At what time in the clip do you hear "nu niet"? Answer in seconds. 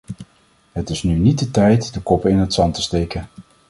1.03-1.39